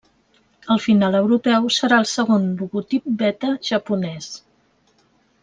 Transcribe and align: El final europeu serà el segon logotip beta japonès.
El 0.75 0.79
final 0.85 1.17
europeu 1.19 1.67
serà 1.75 1.99
el 2.05 2.07
segon 2.13 2.47
logotip 2.63 3.07
beta 3.21 3.53
japonès. 3.71 4.33